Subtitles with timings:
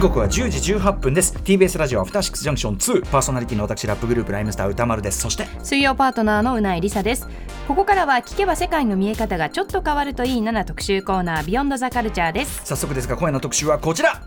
[0.00, 1.34] 時刻は10時18分です。
[1.34, 5.20] TBS ラジオアフターシックスジャンクション2パーソナリティの私ラップグループライムスター歌丸です。
[5.20, 7.28] そして水曜パートナーのうないりさです。
[7.68, 12.62] ここからは聞けば世界の見え方がちょっと変わるといい7特集コーナービヨンドザカルチャーです。
[12.64, 14.22] 早速ですが今夜の特集はこちら。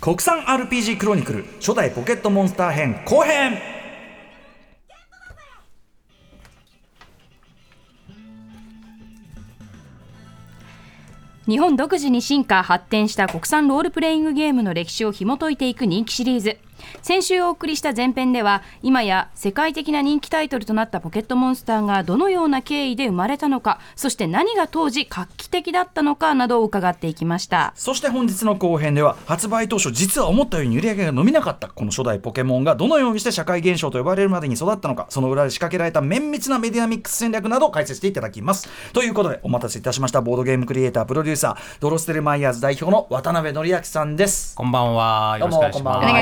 [0.00, 3.77] 国産 RPG クロニクル初代ポケットモンスター編後編
[11.48, 16.58] 日本独自に進化発展した国産ロールプレイングゲームの歴史を紐解いていく人気シリーズ。
[17.02, 45.38] 先週お送りした前編では今や世界的な人気タイトルとなったポケットモンスターがどのような経緯で生まれたのかそして何が当時画期的だったのかなどを伺っていきましたそして本日の後編では発売当初実は思ったように売り上げが伸びなかったこの初代ポケモンがどのようにして社会現象と呼ばれるまでに育ったのかその裏で仕掛けられた綿密なメディアミックス戦略などを解説していただきますということでお待たせいたしましたボードゲームクリエイタープロデューサードロステルマイヤーズ代表の渡辺則明さんですこんばんは。
[45.38, 45.70] よろしくお願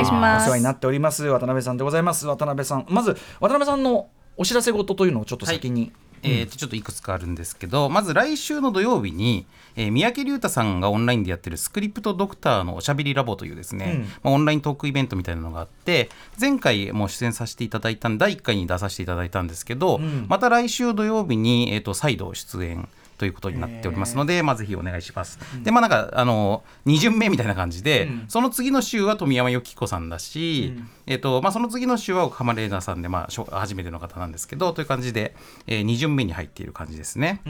[0.02, 0.45] いします。
[0.46, 1.24] 世話になっております。
[1.24, 2.26] 渡辺さんでございます。
[2.26, 2.86] 渡辺さん。
[2.88, 22.88] まず渡辺さんのお知らせ事というのをちょっと先に、えーとちょっといくつかあるんですけどまず来週の土曜日に、えー三宅龍太さんがオンラインでやってるスクリプトドクターのおしゃべりラボというですね、まあ、オンライントークイベントみたいなのがあって前回も出演させていただいた第1回に出させていただいたんですけど、また来週土曜日に、えー、と再度出演
[23.18, 25.38] ということになっておりますので、まあ、ぜひお願いします。
[25.62, 30.74] で、まあ、なんか、あの、2巡目みたいな感じで、その次の週は富山由紀子さんだし、
[31.06, 35.34] えっ、と、まあ、その次の週は岡浜玲奈さんで、まあ、初めての方なんですけど、という感じで、
[35.66, 37.40] え2巡目に入っている感じですね。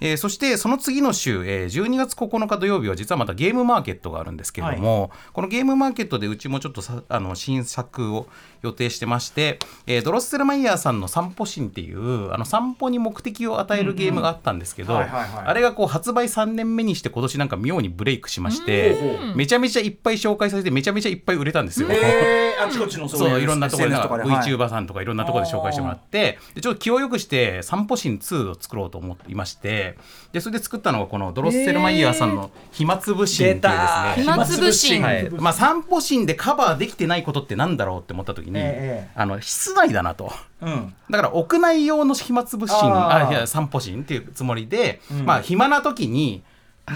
[0.00, 8.26] えーそしてその次の週、えー12月9日土曜日は実はまたゲームマーケットがあるんですけれども、このゲームマーケットでうちもちょっとさあの新作を
[8.62, 15.46] 予定してまして、えードロッセルマイヤーさんの散歩神っていうあの散歩に目的を与えるゲームがあったんですけど、はいはいはい。
[15.46, 18.96] あれがこう発売3年目にして今年なんか妙にブレイクしまして、
[19.34, 21.88] めちゃめちゃいっぱい紹介されてめちゃめちゃいっぱい売れたんですよ。
[21.90, 29.85] えーあちこちのそういろんなところで VTuber さんとかいろんなところで紹介してもらってでちょっと気をよくして散歩神2を作ろうと思っていまして
[30.32, 34.14] でそれで作ったのがこのドロッセルマイヤーさんの暇つぶ神っていうですね。
[34.16, 35.30] 暇つぶ神はい。
[35.30, 40.32] まあ、散歩神でカバーできてないことってなんだろうって思った時に、ええあの室内だなと。
[40.60, 40.94] うん。
[41.10, 43.28] だから屋内用の暇つぶ神あー。
[43.28, 46.42] あいや散歩神っていうつもりで、まあ暇な時に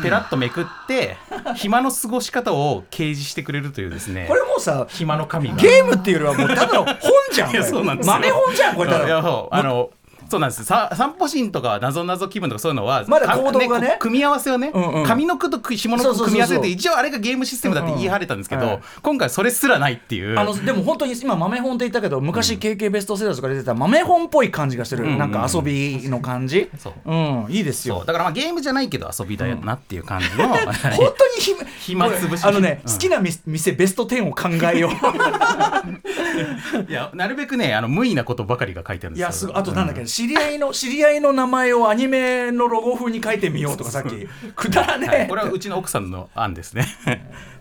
[0.03, 1.17] ペラッとめくって
[1.57, 5.57] 暇の過ごし方を掲示してくれるというですねこれもうさ暇の神が。
[5.57, 6.97] ゲームっていうよりはもうただの本
[7.33, 8.13] じゃん そうなんですよ。
[8.13, 9.91] 豆本じゃんこれただあの
[10.31, 10.65] そうなんです。
[10.65, 13.89] さ散歩神とかなぞなぞ気分とかそういうのはまだか行動がね。
[13.89, 15.05] こ組み合わせをね、うんうん。
[15.05, 20.39] 上の句と下の句組み合わせて一応あれがゲームシステムだって言い張れたんですけど、うんうん今回それすらないっていう。
[20.39, 26.71] あのでも本当に今豆本って言ったけど昔 KK ベストセラーとかで出てた豆本っぽい感じがしてる、うんなんか遊びの感じ。
[26.79, 28.05] そううんいいですよ。
[28.07, 32.93] だからまあゲームじゃないけど遊びだよなっていう感じの、本当にひ暇つぶしあのね、うん。
[32.93, 34.93] 好きなみ店ベスト10を考えよう。
[36.89, 39.51] いやなるべくねあの無意なことばかりが書いてあるんですよ。
[39.51, 44.29] いやあとなんだっけ、知り合いの知り合いの名前をアニメのロゴ風に書いてみようとかさっき。
[44.55, 46.87] くだらねえ、はい、これはうちの奥さんの案ですね。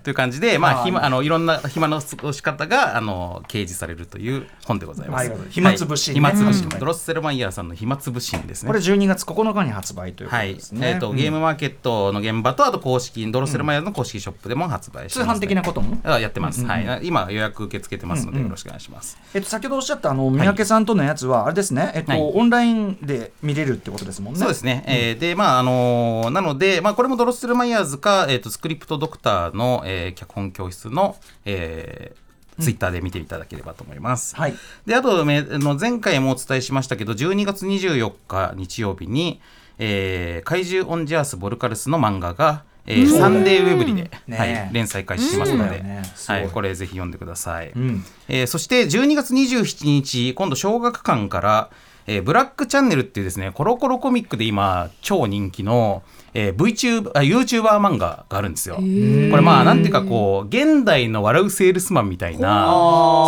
[0.04, 5.30] という感じで、まあ暇あのいろんな暇の過ごし方があの掲示されるという本でございます。
[5.30, 5.40] はい。
[5.50, 6.70] 暇つぶし暇つぶし、うん。
[6.70, 8.68] ドロッセルマイヤーさんの暇つぶしですね。
[8.68, 11.18] これ12月9日に発売ということはいですね、えーとうん。
[11.18, 16.00] ゲームマーケットの現場とあと公式ドロッセルマイヤーの公式ショップでも発売通販的なことも。
[16.04, 24.40] あやってます、はい、今予約受け付けてますのでよろしくお願いします、えっと、先ほどおっしゃったあの三宅さんとのやつは、あれですね、えっとはいオンラインで見れるってことですもんね。
[24.40, 32.30] そうですね、えーでまああのーなので、まあ、これもドロッセルマイヤーズか、えー、とスクリプトドクターの、えー脚本教室の、えー
[32.60, 34.36] ツイッターで見ていただければと思います。
[34.36, 34.54] はい。
[34.86, 39.40] であとの前回もお伝えしましたけど12月24日日曜日に、
[39.78, 47.72] えー怪獣オンジャースボルカルスの漫画が、えーサンデーウェブリで、ねはい、連載開始しますので、ねはいい、これぜひ読んでください。
[47.74, 48.04] うん。
[48.28, 51.70] えーそして12月27日今度小学館から、
[52.08, 56.04] えーブラックチャンネルっていうですねコロコロコミックで今超人気の、
[56.34, 58.76] えー、VTuber あ YouTuber 漫画があるんですよ。
[58.76, 62.66] これまあなんていうかこう現代の笑うセールスマンみたいな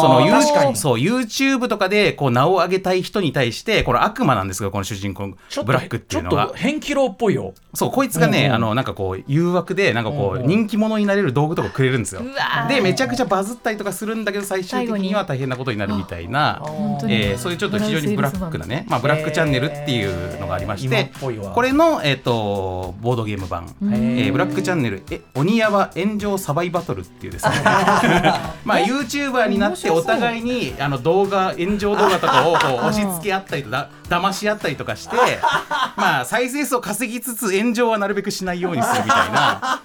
[0.01, 0.75] そのユー確かに。
[0.75, 5.33] そう YouTube とかでこう名を上げたい人に対してこれ悪魔なんですけどこの主人公
[5.65, 7.53] ブラックっていうのがちょっと変キロっぽいよ。
[7.73, 10.47] そうこいつがね、うんうんあのなんかこう誘惑でなんかこうんううん。
[10.47, 12.21] 人気者になれる道具とかくれるんですよ。
[12.67, 16.61] でめちゃくちゃバズったりとかするんだけど最終的には大変なことになるみたいな、
[17.07, 21.11] えーそういうちょっと非常にブラックなねね、まあ、ブラックチャンネルっていうのがありまし今て
[21.53, 25.03] これの、えー、とボードゲーム版、えーブラックチャンネル。
[25.09, 27.51] え鬼ヤバ炎上サバイバトルっていうですね。
[28.65, 35.15] まあ YouTuber になってお互いにあの動画炎上動画とかをこう 押し付け合ったりとだ騙し合ったりとかして
[35.95, 39.81] まあ再生数を稼ぎつつ炎上はなるべくしないようにするみたいな。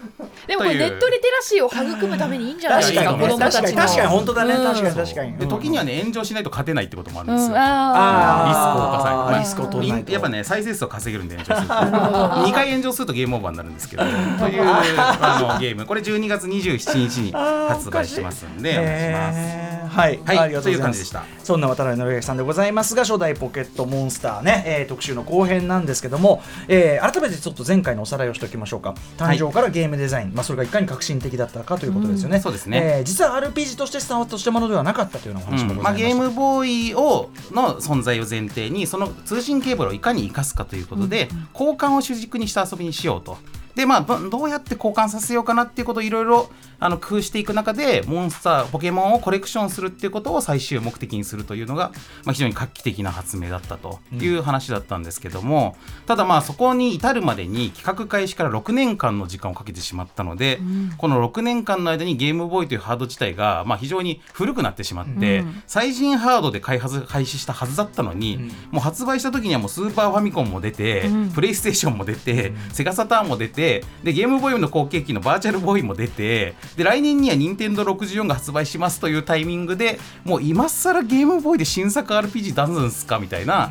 [0.47, 4.55] でもこれネットリテラシーを育むためにいいんじゃないですか子供たちの確かに確かに本当だね。
[4.55, 4.64] うん。
[4.64, 5.37] 確かに確かに。
[5.37, 7.56] で時にはね炎上しないと勝てないってこともあるんですよ、うん。
[7.56, 8.49] ああー。
[8.49, 10.12] リスクを犯さない、まあリスクを取らないと。
[10.12, 11.75] やっぱね再生数を稼げるんで炎上すると。
[11.75, 15.87] 2回炎上するとゲームオーバーになるんですけど というあのゲーム。
[15.87, 19.38] これ12月27日に発売しますんでお願いします。
[19.38, 19.88] えー。
[19.88, 20.62] はい、はい。
[20.62, 28.96] という感じでしたそんな渡辺則明さんでございますが初代ポケットモンスターね、えー特集の後編なんですけども、えー改めてちょっと前回のおさらいをしておきましょうか。
[29.16, 32.81] 誕生からゲームデザイン、まあ、それがいかに革新的だったかということですよね、そうですね。
[32.98, 43.38] えー実は RPG としてスタートしたものではなかったというようなお話もございまあ、ました、ゲームボーイをの存在を前提にその通信ケーブルをいかに生かすかということで、交換を主軸にした遊びにしようと。
[43.76, 51.93] でまあ、どどうやって交換させようかなっていうことをいろいろあの工夫していく中でモンスターポケモンをコレクションするっていうことを最終目的にするというのが、
[52.25, 55.76] まあ、非常に画期的な発明だったという話だったんですけども、
[56.06, 60.58] ただまあそこに至るまでに企画開始から6年間の時間をかけてしまったので、
[60.96, 68.38] この6年間の間にゲームボーイというハード自体が、まあ、非常に古くなってしまって、最新ハードで開発開始したはずだったのに、
[68.70, 73.66] もう発売した時にはもうスーパーファミコンも出て、プレイステーションも出て、セガサターンも出て
[74.03, 83.71] でゲームボーイの後継機のバーチャルボーイも出てで来年には任天堂64が発売しますというタイミングでもう今更ゲームボーイで新作 RPG 出すんすかみたいな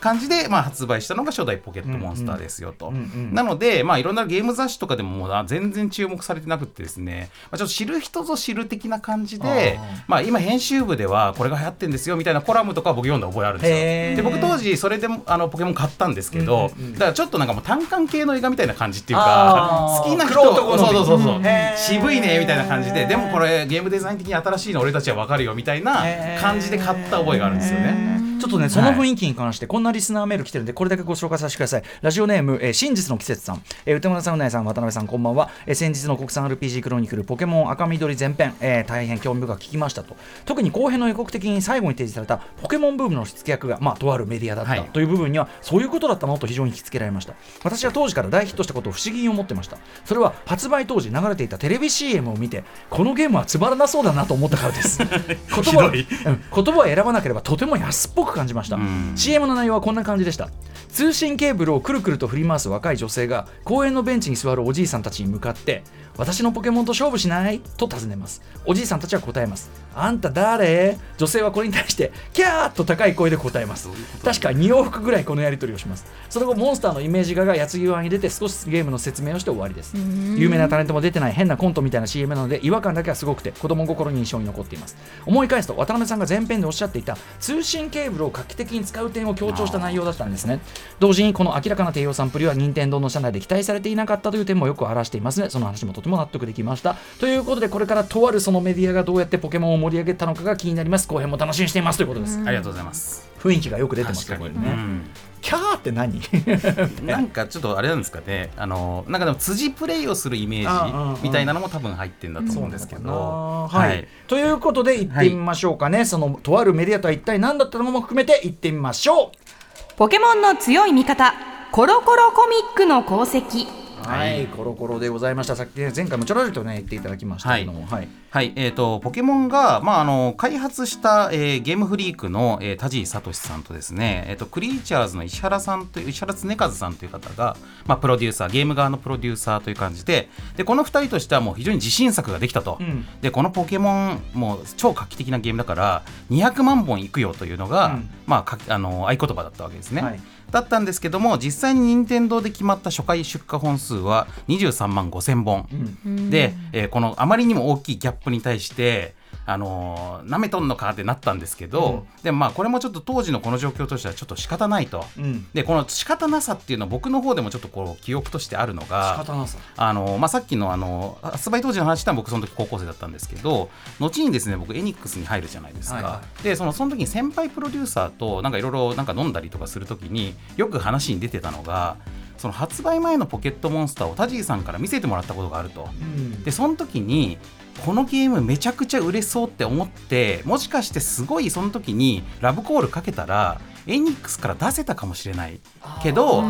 [0.00, 2.88] 感じで、まあ、発売したのが初代ポケットモンスターですよと。
[2.88, 13.70] うんうんなので、まあ、いろんなゲーム雑誌とかでももうあ全然注目されてなくてですね、まあ、ちょっと知る人ぞ知る的な感じでまあ、今編集部ではこれが流行ってんですよみたいなコラムとか僕読んだ覚えあるんです
[14.10, 14.16] よ。
[14.16, 16.92] で僕当時それでもあのポケモン買ったんですけど、うんうんうん。
[16.94, 20.40] だからちょっとなんかもう単館系の映画みたいな感じっていうか好きな人。
[20.42, 21.42] 玄人好みそうそうそうそう、
[21.76, 23.06] 渋いねみたいな感じで。
[23.06, 26.04] でもこれゲームデザイン的に新しいの俺たちは分かるよみたいな
[26.40, 28.31] 感じで買った覚えがあるんですよね。
[28.42, 31.82] ちょっとね、その雰囲気に関して、こんなリスナーメール来てるんで、これだけご紹介させてください。
[32.00, 35.48] ラジオネーム、えー真実の季節さん、えー歌村さん、うなえさん、渡辺さん、こんばんは。
[35.64, 40.16] えー先日の国産 RPG クロニクル、ポケモン赤緑前編、えー大変興味深く聞きましたと。
[40.44, 46.36] 特に後編の予告的に最後に提示されたポケモンブームの火付け役が、まあ、とあるメディアだった、はいという部分には、そういうことだったの？
[46.38, 47.34] と非常に引き付けられました。
[47.62, 49.78] 私は当時から大ヒットしたことを不思議に思ってました。
[50.04, 54.98] それは発売当時流れていたテレビ CM を見て、このゲームはつまらなそうだなと思ったからです。
[55.04, 59.12] 言葉言葉を選ばなければとても安っぽく感じました、うん。
[59.16, 60.48] CM の内容はこんな感じでした。
[60.88, 65.82] 通信ケーブルをくるくると振り回す若い女性が公園のベンチに座るおじいさんたちに向かって
[66.16, 67.60] 私のポケモンと勝負しない？
[67.76, 68.42] と尋ねます。
[68.64, 69.70] おじいさんたちは答えます。
[69.94, 70.98] あんた誰？
[71.16, 73.88] 女性はこれに対してキャーッと高い声で答えます。
[74.22, 76.04] 確か2往復ぐらいこのやり取りをします。
[76.28, 79.94] その後モンスターのイメージ画が矢継ぎ早に出て少しゲームの説明をして終わりです。
[80.36, 84.96] 有名なタレントも出てない変なコントみたいな CM なので違和感だけはすごくて子供心に印象に残っています。
[85.26, 90.60] 思い返すと渡辺さんが前編でおっしゃっていた通信ケーブルを画期的に使う点を強調した内容だったんですね。
[91.00, 95.50] 同時にこの明らかな低用サンプルは任天堂の社内で期待されていなかったという点もよく表していますね。
[95.50, 96.96] その話もとても納得できました。
[97.20, 101.06] ということでこれからとあるそのメディアがどうやってポケモンを盛り上げたのかが気になります。
[101.06, 101.96] 後編も楽しみにしています。
[101.96, 102.38] ということです。
[102.44, 103.30] ありがとうございます。
[103.38, 105.02] 雰囲気がよく出てますねこれね、うん。
[105.40, 106.20] キャーって何？
[107.04, 119.96] なんかちょっとあれなんですかね、あのなんかでも辻プレイをするイメージみたいなのも多分入ってんだと思うんですけど、はい、ということで行ってみましょうかね、そのとあるメディアとは一体何だったのかも含めて行ってみましょう。
[119.96, 121.34] ポケモンの強い味方
[121.72, 123.81] コロコロコミックの功績
[124.18, 125.56] はい、コロコロでございました。
[125.56, 128.08] さっきね前回もちょろりとね言っていただきましたけども、はい。
[128.30, 143.06] はい、えー、とポケモンが、まあ、あの開発した、えーゲームフリークの、えー田尻聡さんとですね、えー、とクリーチャーズの石原さんという石原恒和さんという方が、まあ、プロデューサーゲーム側のプロデューサーという感じででこの2人としてはもう非常に自信作ができたと、うん。
[143.20, 148.10] でこのポケモンもう超画期的なゲームだから200万本いくよというのが、うん。
[148.26, 150.02] まあ、かあの合言葉だったわけですね。
[150.02, 150.20] はい
[150.52, 159.14] だったんですけども実際に任天堂で決まった初回出荷本数は23万5000本、で、えーこのあまりにも大きいギャップに対して
[159.44, 165.04] あのー、舐めとんのかってなったんですけど、でもまあこれもちょっと当時のこの状況としてはちょっと仕方ないと。
[165.18, 165.46] うん。
[165.52, 169.58] でこの仕方なさっていうのは僕の方でもちょっとこう記憶としてあるの仕が方なさ。
[169.76, 181.96] あのまあ、さっきのあの発売当時の話したら僕その時高校生だったんですけど後にですね僕エニックスに入るじゃないですか、はいはでそのその時に先輩プロデューサーとなんかいろいろなんか飲んだりとかする時によく話に出てたのが
[182.38, 185.88] その発売前のポケットモンスターを田尻さんから見せてもらったことがあると。
[186.00, 186.42] うん。
[186.42, 187.38] でその時に
[187.84, 195.58] このゲームめちゃくちゃ売れそうって思ってもしかしてすごいその時にラブコールかけたらエニックスから出せたかもしれない。
[196.02, 196.42] けど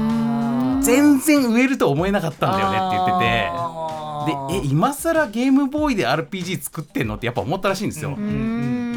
[0.82, 3.92] 全然売えると思えなかったんだよねって言ってて。
[4.24, 8.16] でえ今更ゲームボーイで RPG 作ってんのってやっぱ思ったらしいんですよ。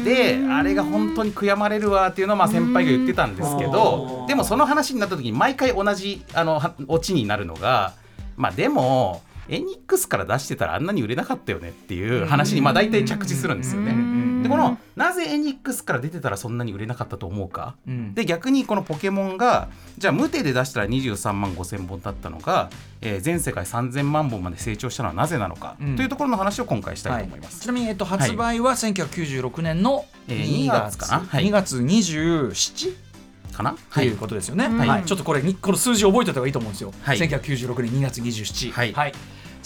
[0.04, 7.94] であれが本当に悔やまれるわっていうのはまあ先輩が言ってたんですけどでもその話になった時に毎回同じあのはオチになるのが
[8.36, 14.42] まあでもエニックスから出してたらあんなに売れなかったよねっていう話にまあ大体着地するんですよね。
[14.42, 18.14] でこのなぜエニックスから出てたらそんなに売れなかったと思うか、うん。
[18.14, 25.96] で逆にこのポケモンがじゃあ無手で出したら23万5,000本だったのが、えー全世界3,000万本まで成長したのはなぜなのか、うん。
[25.96, 27.60] というところの話を今回したはいいと思います。
[27.60, 31.24] ちなみに、えっと、発売は1996年のえー2 2月,、月かな？
[31.24, 31.46] はい。
[31.46, 32.94] 2月 27?
[33.52, 33.76] かな？
[33.92, 34.88] ということですよね、はい。
[34.88, 35.04] はい。
[35.04, 37.18] ちょっとこれにこの数字覚えておいた方がいいと思うんですよ、はい。
[37.18, 39.12] 1996年2月27はい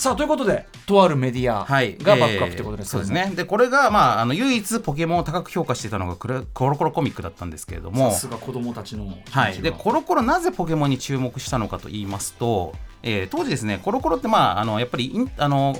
[0.01, 3.37] さあということでとあるメディアはい、がバックアップということですけどもえーそうですね。
[3.37, 8.11] でこれが、まあ、あの唯一ポケモンを高く評価していたのがコロコロコミックだったんですけれども。
[8.11, 9.51] さすが子供たちのは。
[9.51, 15.77] い、でコロコロなぜポケモンに注目したのかと言いますと、えー当時ですねコロコロってまああのやっぱりあの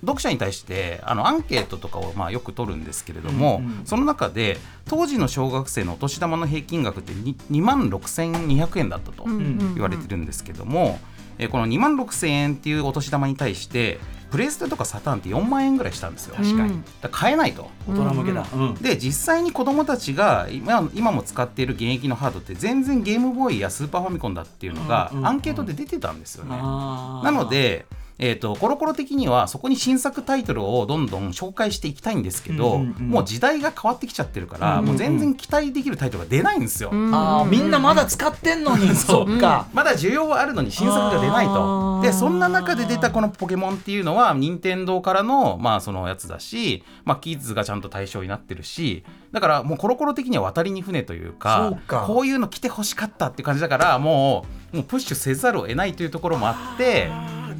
[0.00, 3.84] 読者に対してあのアンケートとかをまあよく取るんですけれども、うんうん。
[3.84, 9.74] その中で当時の小学生のお年玉の平均額って 2, 万6200円だったとん。
[9.74, 10.98] 言われてるんですけども、
[11.40, 13.98] えーこの2万6000円っていうお年玉に対して
[14.30, 16.36] プレステとかサターンって4万円ぐらいしたんですよ。
[16.36, 17.68] 確かにだから買えないと。
[17.88, 26.56] 大人向けだ、うんで実際に子どもたちが今今も使っている現役のハードって全然ゲームボーイやスーパーファミコンだっていうのがうんうんうんアンケートで出てたんですよね。
[26.60, 27.86] あーなので、
[28.22, 33.08] えー、とコロコロ的にはそこに新作タイトルをどんどん紹介していきたいんですけど、うんうんうん。
[33.08, 34.86] もう時代が変わってきちゃってるから、うんうんうん。
[34.88, 36.90] もう全然期待できるタイトルが出ないんですよ。
[36.92, 38.88] あーみんなまだ使ってんのに。
[38.94, 42.02] そっか、まだ需要はあるのに新作が出ないあとー。
[42.02, 52.04] でそんな中で出たこのポケモンっていうのは任天堂からのまあそのやつだし、まあ、キッズがちゃんと対象になってるしだからもうコロコロ的には渡りに船というかそうか。
[52.06, 57.10] こういうの来てほしかったっていう感じだからもうもうプッシュせざるを得ないというところもあって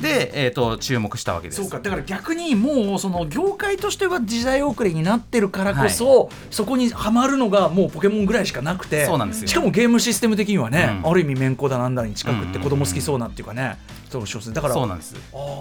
[0.01, 1.61] で、えー、と注目したわけです。
[1.61, 1.81] そうか。
[1.81, 9.07] だから逆にもうその業界としては時代遅れになってるからこそ、そこにはまるのがもうポケモンぐらいしかなくて。
[9.07, 9.49] そうなんですよ。
[9.49, 11.11] しかもゲームシステム的にはね、うん。
[11.11, 15.15] ある意味面子だなんだに近くってうん子供好きそうなっていうかね、そうそうそうだからそうなんです。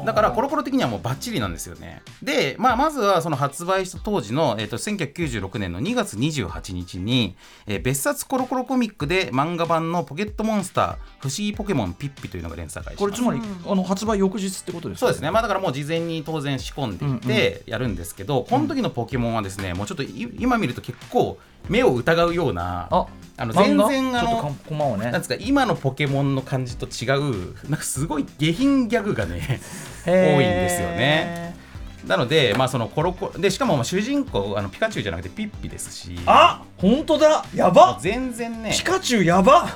[0.06, 2.02] だからコロコロ的にはもうバッチリなんですよね。
[2.24, 7.36] で、まあ、まずはその発売した当時の、えー、と1996年の2月28日に、
[7.68, 15.08] えー別冊コロコロコミックで漫画版の「ポケットモンスター不思議ポケモンピッピ」というのが連載開始これつまり、あの発売翌日ってことですか？
[15.08, 21.38] そうですね、まあ、だからもう事前に当然仕込んでいてやるんですけど、この時のポケモンはですねもうちょっとい今見ると結構
[21.68, 22.90] 目を疑うような
[23.40, 25.06] ああの全然あのちょっとかコマをね。
[25.06, 29.62] なんですか今のポケモンの感じと違うなんかすごい下品ギャグがね
[30.06, 31.58] 多いんですよね。
[32.06, 36.18] なので、まあ、そのコロコロでしかもまあ主人公あのピカチュウじゃなくてピッピですし。
[36.26, 37.46] あ本当だ。
[37.54, 37.98] やば。
[38.02, 38.72] 全然ね。
[38.72, 39.68] ピカチュウやば。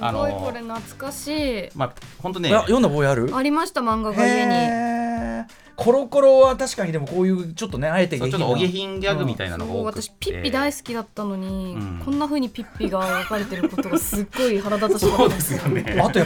[0.00, 1.68] あすごいこのれ懐かしい。
[1.74, 2.50] まあ本当ね。
[2.50, 3.36] 読んだ覚えある？
[3.36, 4.54] ありました漫画が家に。
[4.54, 10.00] へーコロコロは確かにでもこういうちょっとねあえてそうちょっとお下品ギャグみたいなのが多くて。
[10.00, 12.02] 私ピッピ大好きだったのに、うん。
[12.04, 16.00] こんな風にピッピが描かれてることがすっごい腹立たしかったですよね。
[16.00, 16.24] あとや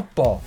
[0.00, 0.38] っぱ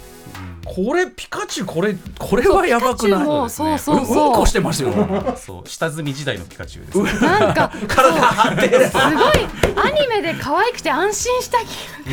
[0.66, 3.26] これピカチュウこれこれはやばくない？
[3.26, 4.92] そうそううんそううんこしてますよ
[5.36, 7.28] そう下積み時代のピカチュウです、ね。
[7.28, 11.66] なんか体張ってるすごいアニメで可愛くて安心した記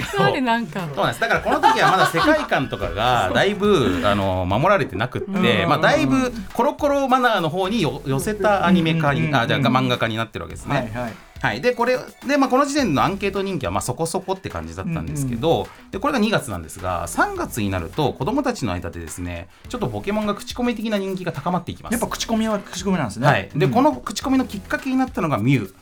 [0.09, 10.77] 憶があるなんかそうなんですだからこの時はまだ世界観とかがだいぶあの守られてなくって、まあ、だいぶコロコロマナーの方によ寄せたアニメ化に、あじゃあ漫画化になってるわけですね。
[10.77, 21.93] はいはいはい、でこれで、まあ、この時点のアンケート人気はまあそこそこって感じだったんですけど、でこれが2月なんですが3月になると子どもたちの間でですねちょっとポケモンが口コミ的な人気が高まっていきます。
[21.93, 23.27] やっぱ口コミは口コミなんですね。
[23.27, 23.73] はい、で、うん。
[23.73, 25.75] この口コミのきっかけになったのがミュウ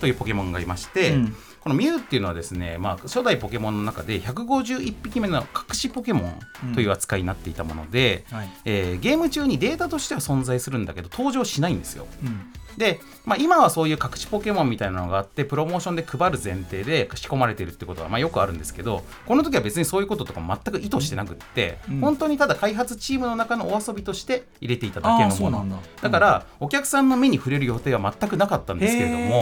[0.00, 1.36] というポケモンがいまして、うん。
[1.60, 6.32] このミュウっていうのはですね、まあ、初代ポケモンの中で151匹目の隠しポケモ
[6.66, 8.48] ンという扱いになっていたもので、はい。
[8.64, 12.06] えーゲーム中にデータとしては存在するんだけど登場しないんですよ。
[12.24, 22.00] うんで、まあ、今はそういう隠しポケモンみたいなのがあってプロモーションで配る前提で仕込まれてるってことはまあよくあるんですけどこの時は別にそういうこととか全く意図してなくって、うん。
[22.00, 25.36] 本当にただ開発チームの中のお遊びとして入れていただけのもの。
[25.36, 25.76] そうなんだ。
[26.02, 29.34] だからお客さんの目に触れる予定は全くなかったんですけれども、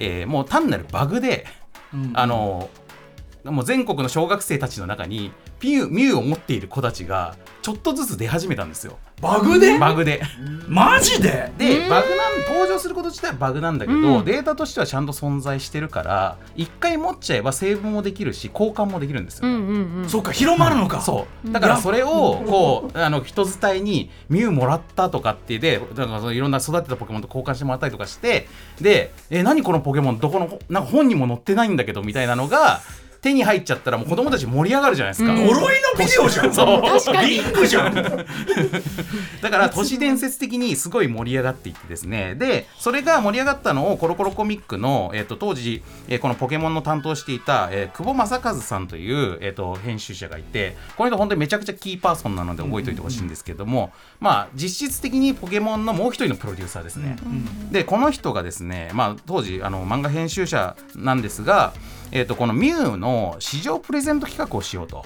[0.00, 1.46] へえーもう単なるバグで、
[1.92, 2.12] うん。
[2.14, 2.70] あの
[3.44, 8.98] もう全国の小学生たちの中にピューミュウを持っている子たちがちょっとずつ出始めたんですよ。
[9.20, 9.78] バグで？
[9.78, 10.22] バグで。
[10.68, 11.52] マジで？
[11.58, 20.08] でバグなん登場すること自体はバグなんだけど、データとしてはちゃんと存在してるから一回持っちゃえばセーブもできるし交換もできるんですよ、うんうんうん。
[20.08, 21.52] そっか広まるのか、そう。
[21.52, 28.46] だからそれをこうあの人伝いにミュウもらったとかってでだからそのいろんな育てたポケモンと交換してもらったりとかして
[28.80, 30.20] でえ何このポケモン？
[30.20, 32.80] どこのなんか本にも載ってないんだけどみたいなのが
[33.20, 35.32] 手に入っちゃったらもう子供たち盛り上がるじゃないですか。
[35.32, 35.46] うん。
[35.46, 36.52] 呪いのビデオじゃん。
[36.54, 37.26] そう。
[37.26, 37.94] リングじゃん。
[39.42, 42.34] だから都市伝説的にすごい盛り上がっていってですね。
[42.36, 57.16] でそれが盛り上がったのをコロコロコミックの、えっと当時、えーこのポケモンの担当していた、えー久保正和さんという、えっと編集者がいてこの人本当にめちゃくちゃキーパーソンなので覚えておいてほしいんですけども、まあ実質的にポケモンのもう一人のプロデューサーですね。
[57.70, 61.72] でこの人がですね、まあ、当時あの漫画編集者なんですが、
[62.12, 65.04] えー、とこのミュウの市場プレゼント企画をしようと。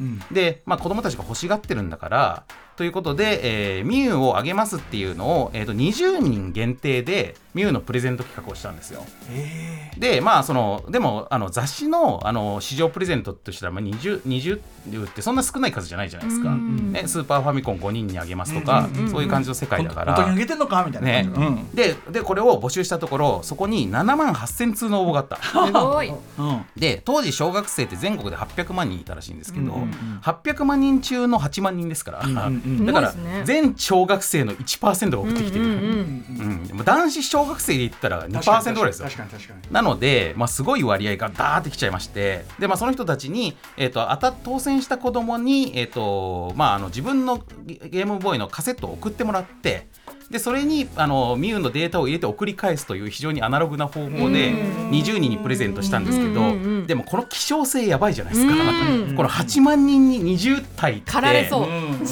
[0.00, 2.44] うんで、まあ、子供たちが欲しがってるんだから
[2.76, 9.04] ということで、えーミュウをあげますっていうのを、えー、と20人限定でミュウのプレゼント企画をしたんですよ。
[9.30, 9.90] え。
[9.96, 20.14] でまあそのでもあの雑誌のあの市場プレゼントとしたら、まあ、20, 20ってそんな少ない数じゃないじゃないですか、うんね、スーパーファミコン5人にあげますとか、うんうんうんそういう感じの世界だから。
[20.14, 20.82] 本当にあげてんのか？
[20.84, 21.30] みたいな、ね。
[21.32, 21.70] うん。
[21.72, 25.36] ででこれを募集したところそこに7万8000通の応募があった。
[25.36, 26.08] すごい。
[26.08, 26.64] うん。
[26.76, 30.20] で当時小学生って全国で800万人いたらしいんですけど、うんうんうん。
[30.22, 32.48] 800万人中の8万人ですから、うんうんう
[32.82, 32.86] ん。
[32.86, 35.78] だから全小学生の1%が送ってきてる、うんうん。
[35.78, 36.66] うん。
[36.66, 39.06] でも男子小学生で言ったら2%ぐらいですよ。
[39.06, 39.72] 確かに確かに。
[39.72, 42.44] なので、まあ、すごい割合がダーってきちゃいまして。
[42.58, 49.88] で、まあ、その人たちに、えー、と当た当選した子供に、えーとまあ、あの自分のゲゲームボーイのカセットを送ってもらって
[50.34, 54.52] でそれにあのミュウのデータを入れて送り返すという非常にアナログな方法で
[54.90, 59.14] 20人にプレゼントしたんですけど、でもこの希少性やばいじゃないですか、うん。
[59.14, 61.12] この8万人に20体って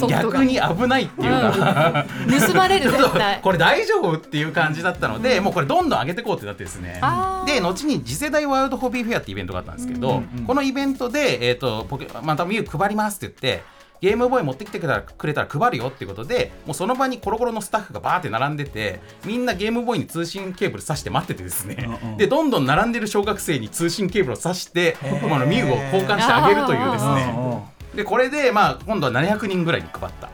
[0.07, 2.07] 逆に危ないっていうか、
[2.49, 3.41] 盗まれる 絶対。
[3.43, 7.01] これ大丈夫っていう感じだったので、もうこれどんどん上げていこうってなってですね。
[7.45, 13.65] で後に次世代ワールドホビーフェアってイベントがあったんですけど、うんうんこのイベントで、えー、とポケまたミュウ配りますって言って
[14.03, 22.17] ゲームボーイ持ってきてくれたらくれたら配るよっていうことでもうその場にコロコロのスタッフがバーって並んでてみんなゲームボーイに通信ケーブル挿して待っててですね、うんうん。
[22.17, 30.31] でどんどん並んでる小学生に通信ケーブルを挿してこのミュウを交換してあげるというですうんねでこれで、まあ、今度は700人ぐらいに配った。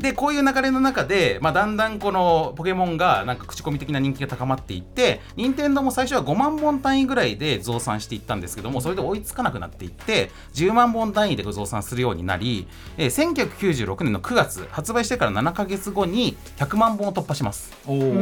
[0.00, 17.72] でこういう流れの中で、まあ、だんだんこのポケモンがなんか口コミ的な人気が高まっていって任天堂も最初は5万本単位ぐらいで増産していったんですけどもそれで追いつかなくなっていって10万本単位で増産するようになり、えー1996年の9月発売してから7か月後に100万本を突破します。
[17.86, 18.14] おだから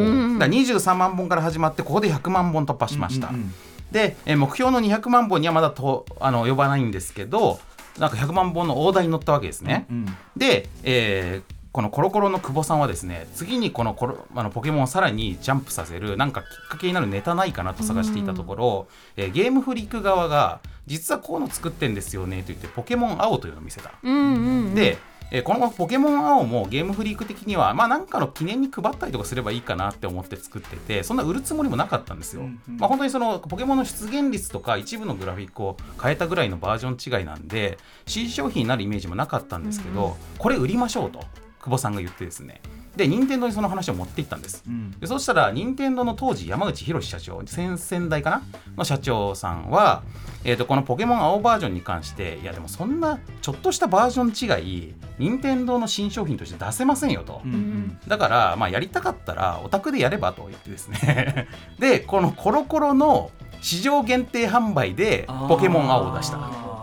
[0.48, 3.29] 23万本から始まってここで100万本突破しました。
[3.29, 3.55] うんうんうん
[3.92, 7.61] で、えー目標の200万本にはまだとあの呼ばないんですけど
[7.98, 9.87] なんか100万本の大台に乗ったわけですね。
[9.90, 23.93] うんで、えーこのコロコロの久保さんはですね次にこのコロあのポケモンをさらにジャンプさせるなんかきっかけになるネタないかなと探していたところ、えーゲームフリーク側が実はこういうの作ってんですよねと言ってポケモン青というのを見せた。
[24.03, 24.97] うんうんで、
[25.31, 32.41] えーこのポケモン青もゲームフリーク的にはまあなんかの記念に配ったりとかすればいいかなって思って作っててそんな売るつもりもなかったんですよ。
[32.41, 32.77] うんうん。
[32.79, 41.21] まあ本当にそのポケモンの出現率とか一部のグラフィックを変えたぐらいのバージョン違いなんで C 商品になるイメージもなかったんですけど、これ売りましょうと
[41.66, 42.61] 久保さんが言ってですね。
[42.94, 44.62] で任天堂にその話を持っていったんです。
[44.66, 44.92] うん。
[44.92, 48.42] でそしたら任天堂の当時山口博社長先々代かな？
[48.76, 50.05] の社長さんは、
[50.44, 57.42] えー、とこのポケモン青バージョンに関していやでもそんなちょっとしたバージョン違い任天堂の新商品として出せませんよと。
[57.44, 57.98] うんうん。
[58.07, 61.48] だから、まあ、やりたかったらオタクでやればと言ってですね。
[61.81, 66.38] でこのコロコロの市場限定販売でポケモン青を出した。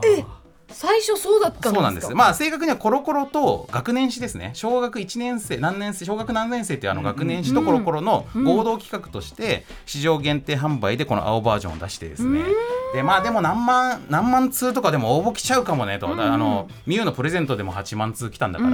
[0.05, 0.25] え
[0.85, 1.73] 最初そうだったんですか？
[1.75, 2.13] そうなんです。
[2.13, 4.51] まあ正確にはコロコロと学年誌ですね。
[4.53, 12.41] 小学1年生何年生小学何年生っていうあの学年誌とコロコロの合同企画として市場限定販売でこの青バージョンを出してですね。
[12.93, 18.69] でまあでも何万何万通とかでも応募来ちゃうかもねと、だからあのミュウのプレゼントでも8万通来たんだから、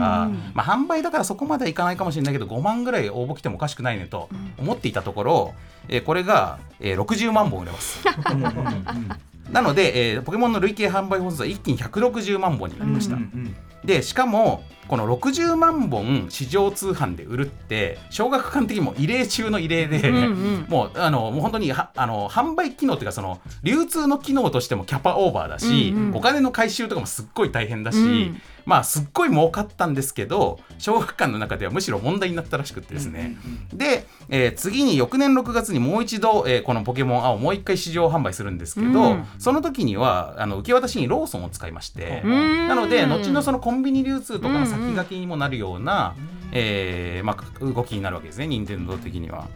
[0.54, 5.54] まあ販売だからそこまではいかないかもしれないけど5万ぐらい応募来てもおかしくないねと思っていたところ、
[5.88, 8.00] えーこれが、えー60万本売れます。
[9.52, 13.16] なので、えーポケモンの累計販売本数は一気に160万本になりました。
[13.16, 20.66] うんでしかもこの60万本市場通販で売るって小学館的にも異例中の異例で、うんうん。
[20.70, 26.16] もうあのもう本当にはあの販売機能っていうかその流通の機能としてもキャパオーバーだし、うんうん。
[26.16, 33.36] お金の回収とかもすっごい大変だし、うんまあすっごい儲かったんですけど小学館の中ではむしろ問題になったらしくってですね、
[33.74, 46.16] で、えー次に翌年6月にもう一度、えーこのポケモン青をもう一回市場販売するんですけど、その時にはあの受け渡しにローソンを使いまして、なので後のそのコンビニ流通とかの先駆けにもなるような、
[46.52, 49.48] えーまあ、動きになるわけですね任天堂的には。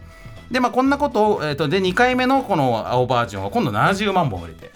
[0.50, 4.72] でまあこんなことを、えー、とで2回目のこの青バージョンは今度70万本売れて。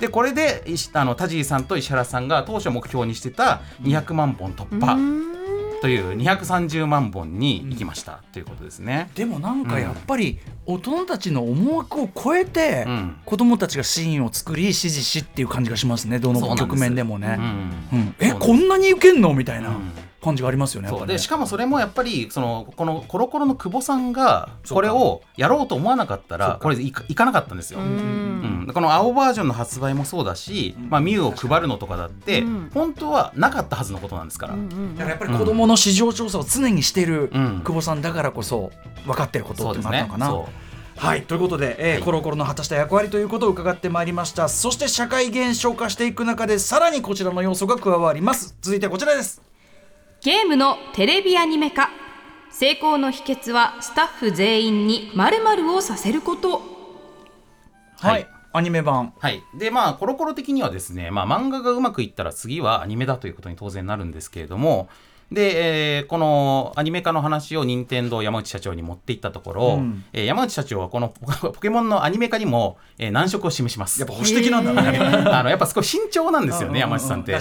[0.00, 4.96] でこれで石あの田尻さんと石原さんが当初目標にしてた200万本突破
[5.80, 9.10] という230万本に行きましたということですね。
[9.14, 17.36] でもなんかやっぱり大人たちの思惑を超えて、うん子供たちがシーンを作り支持しっていう感じがしますねどの局面でもね。
[17.92, 19.92] うんうんえこんなに受けんのみたいなうん
[20.24, 20.90] 感じがありますよね。
[20.90, 21.06] ね。
[21.06, 27.80] でしかもそれもやっぱりそのこのコロコロの久保さんがこれをやろうと思わなかったらこれいかいかなかったんですよ。
[27.80, 28.66] ううん。
[28.68, 32.70] ん、この青バージョンの発売もそうだし、まあ、ミュウを配るのとかだって、うん。
[32.72, 34.54] 本当はなかったはずのことなんですから。
[34.54, 37.60] だからやっぱり子供の市場調査を常にしてるうん。
[37.64, 38.72] 久保さんだからこそ
[39.04, 40.64] 分かってることってそうですねなったのかな。
[40.96, 42.02] はいということで、えーはい。
[42.02, 44.48] コロコロの果たした役割ということを伺ってまいりました。
[44.48, 48.56] そして社会現象化していく中でさらにこちらの要素が加わります。
[48.62, 49.42] 続いてはこちらです
[50.24, 51.90] ゲームのテレビアニメ化。
[52.50, 56.62] 成功の秘訣はスタッフ全員に〇〇をさせること。
[57.98, 58.28] はい、はい。
[58.54, 59.12] アニメ版。
[59.18, 64.88] はい、でまあコロコロ的にはですね、まあ、漫画がうまくいったら次はアニメだということに当然なるんですけれども
[65.32, 74.00] で、えーこのアニメ化の話を任天堂山内社長に持っていったところ、うんえー山内社長はこのポ ポケモンのアニメ化にも、えー難色を示します。
[74.00, 74.98] やっぱ保守的なんだね、
[75.30, 77.32] あのやっぱすごい慎重なんですよね、山内さんって。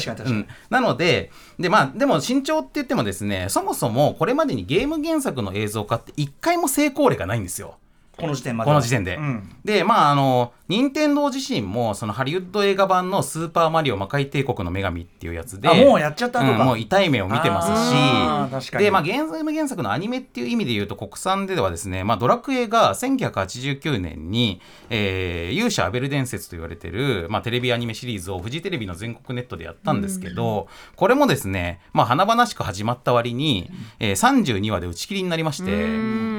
[0.70, 7.76] なのでで、まあ、でも慎重って言ってもですねそもそもこれまでにゲーム原作の映像化って一回も成功例がないんですよ。
[8.18, 9.16] この時点までこの時点で。
[9.16, 16.52] うんで、まあ、あの、任天堂自身も、そのハリウッド映画版のスーパーマリオ魔界帝国の女神っていうやつで、あもうやっちゃったとか。
[16.52, 18.84] うんもう痛い目を見てますあー確かに。
[18.84, 35.72] し、で、まあ、原作原作のアニメっていう意味で言うと、国産ではですね、まあ、ドラクエが1989年に、えー勇者アベル伝説と言われてる、まあ、テレビアニメシリーズをフジテレビの全国ネットでやったんですけど、これもですね、まあ、華々しく始まった割に、えー32話で打ち切りになりまして、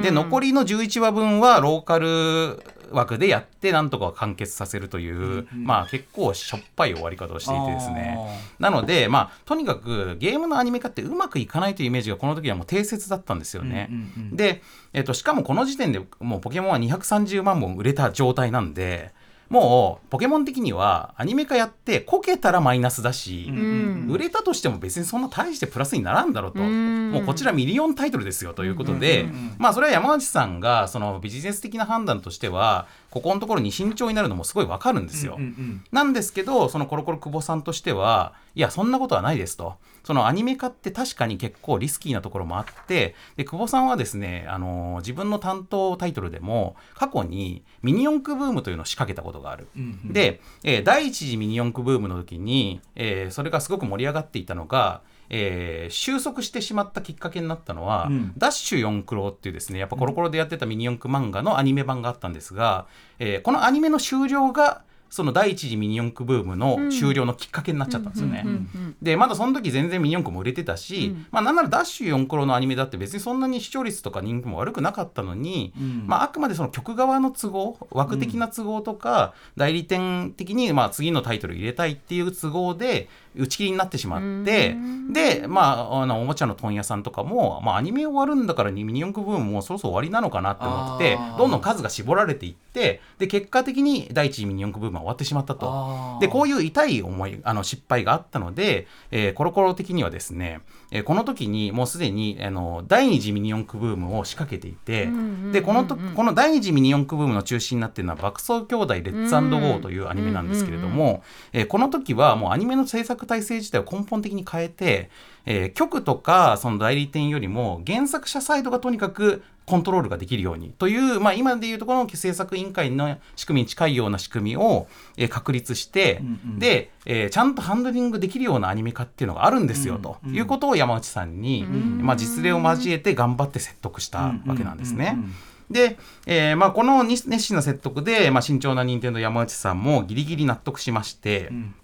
[0.03, 2.62] で、残りの11話分はローカル
[2.95, 8.19] 枠でやってなんとか完結させるという、まあ結構しょっぱい終わり方をしていてですね。
[8.59, 19.13] なのでまあとにかくゲームのアニメ化ってうまくいかないというイメージがこの時はもう定説だったんですよね、うんうんうんで、えっとしかもこの時点でもうポケモンは230万本売れた状態なんで
[19.49, 24.07] もうポケモン的にはアニメ化やってこけたらマイナスだし、うん。
[24.11, 27.13] 売れたとしても別にそんな大してプラスにならんだろうと、うん。
[27.13, 29.27] もうこちらミリオンタイトルですよということで、
[29.59, 35.37] まあそれは山内さんがそのビジネス的な判断としてはここのところに慎重になるのもすごいわかるんですよ。
[35.38, 49.68] うんうんなんですけどそのコロコロ久保さんとしてはいやそんなことはないですとそのアニメ化って確かに結構リスキーなところもあってで久保さんはですねあの自分の担当タイトルでも過去にミニ四駆ブームというのを仕掛けたことがある。
[49.77, 58.33] うんで、えー第一次ミニ四駆ブームの時に、えーそれがすごく盛り上がっていたのが、えー収束してしまったきっかけになったのは、うん。
[58.37, 62.87] ダッシュ四駆郎っていうですねやっぱコロコロでやってたミニ四駆漫画のアニメ版があったんですが、
[63.19, 64.83] えーこのアニメの終了が
[65.14, 68.42] その第一次ミニ四駆ブームの終了のきっかけになっちゃったんですよね。
[68.44, 71.27] うんうんでまだその時全然ミニ四駆も売れてたし、うん。
[71.31, 76.05] まあなんならダッシュ4クロのアニメだって別にそんなに視聴率とか人気も悪くなかったのに、うん。
[76.09, 84.77] まあ、あくまでその曲側の都合枠的な都合とか、代理店的にまあ次のタイトル入れたいっていう都合で打ち切りになってしまって
[85.11, 96.19] でまああのおもちゃの問屋さんとかも、まあ、アニメ終わるんだからミニ四駆ブームもうそろそろ終わりなのかなって思ってどんどん数が絞られていってで結果的に第一次ミニ四駆ブームは終わってしまったと。
[96.21, 105.09] でこういう痛い思いあの失敗があったので、えーコロコロ的にはですね、えーこの時にもうすでにあの第二次ミニ四駆ブームを仕掛けていて、
[105.53, 115.11] でこのとこの第二次ミニ四駆ブームの中心になっているのは「爆走兄弟レッツゴー」というアニメなんですけれども、えーこの時はもうアニメの制作体制自体を根本的に変えて、
[115.47, 126.59] えー局とかその代理店よりも原作者サイドがとにかくコントロールができるようにという、まあ、今でいうところの制作委員会の仕組みに近いような仕組みを、えー確立して、うんうん。
[126.59, 135.13] で、えーちゃんとハンドリングできるようなアニメ化っていうのがあるんですよ、ということを山内さんに、まあ、実例を交えて頑張って説得したわけなんですね。
[135.15, 135.35] うんうんうん
[135.71, 141.75] で、えーまあ、この熱心な説得で、まあ、慎重な任天堂山内さんもギリギリ納得しまして、ん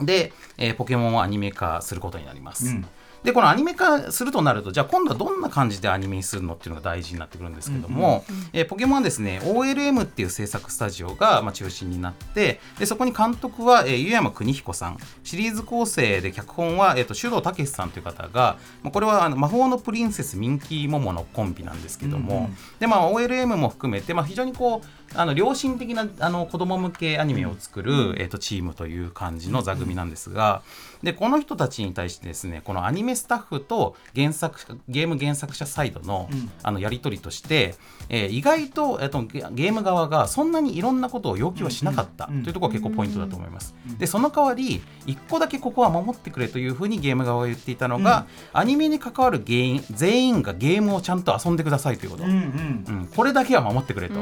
[0.00, 2.66] で、えーポケモンをアニメ化することになります。
[2.66, 2.86] うん
[3.22, 14.98] でこのアニメ化するとなるとじゃあ今度はどんな感じでアニメにするのっていうのが大事になってくるんですけども、えーポケモンはですね OLM っていう制作スタジオが、まあ、中心になってでそこに監督は、えー湯山邦彦さん。
[15.22, 30.62] シリーズ構成で脚本は、えー、と首藤武さんという方が、まあ、これはあの魔法のプリンセスミンキーモモのコンビなんですけども、でまあ OLM も含めて、まあ、非常にこうあの良心的なあの子供向けアニメを作る、えー、とチームという感じの座組なんですが
[31.02, 36.28] でこの人たちに対してですねこのアニメスタッフと原作ゲーム原作者サイドの,、
[36.62, 37.74] あのやり取りとして、
[38.08, 43.74] えー意外と,、えー、とゲゲーム側がそんなにいろんなことを要求はしなかったというところが結構ポイントだと思います。
[43.98, 52.84] でその代わり1個だけここは守ってくれというふうにゲーム側が言っていたのが、アニメに関わる原因全員がゲームをちゃんと遊んでくださいということ、うんうん。
[52.88, 53.08] うん。
[53.14, 54.14] これだけは守ってくれと。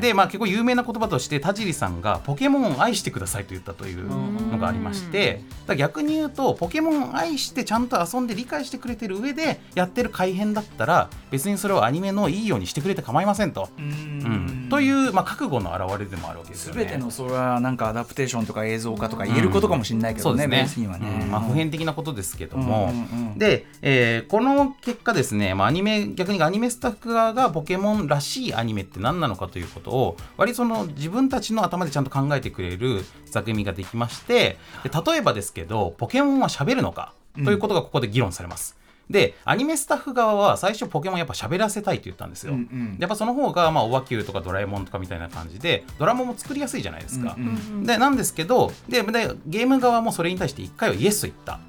[0.00, 4.06] でまあ結構有名な言葉として田尻さんが「ポケモンを愛してください」と言ったという
[4.50, 5.42] のがありまして
[5.76, 13.68] 逆に言うとポケモンを愛してちゃんと遊んで理解してくれてる上でやってる改変だったら別にそれをアニメのいいようにしてくれて構いませんと。
[13.78, 14.66] ううん。
[14.66, 16.84] ん、という、まあ、覚悟の表れでもあるわけですよね。
[16.84, 20.86] 全てのそれはなんかアダプテーションとか映像化とか言えることかもしれないけどね、そうベーですね。
[20.88, 21.30] ね、うん。
[21.30, 22.92] まあ、普遍的なことですけども、
[23.36, 37.14] で、えーこの結果ですね、まあ、アニメ逆にアニメスタッフ側がポケモンらしいアニメって何なのかということを割とその自分たちの頭でちゃんと考えてくれる座組ができましてで例えばですけどポケモンは喋るのか？
[37.44, 38.76] ということがここで議論されます。
[39.10, 42.52] でアニメスタッフ側は最初ポケモンやっぱ喋らせたいと言ったんですよ。
[42.52, 42.96] うんうん。
[42.98, 47.34] やっぱその方がまあオバキューとかドラえもんとかみたいな感じでドラマも作りやすいじゃないですか。
[47.38, 47.50] うんう
[47.82, 51.60] んでなんですけどででゲーム側もそれに対して1回はイエスと言った、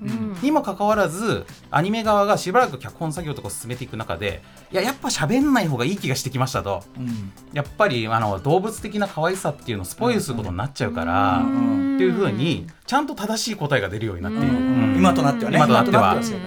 [0.42, 6.84] にもかかわらずアニメ側がしばらく脚本作業とかを進めていく中でいややっぱ喋んない方がいい気がしてきましたと。
[6.98, 7.32] うん。
[7.54, 15.58] やっぱりあの動物的な可愛さっていうのをスポイルすることになっちゃうから、んっていうふうにちゃんと正しい答えが出るようになっている、うんうん今となってはね。
[15.58, 16.12] 今となっては。
[16.12, 16.40] 今ですよ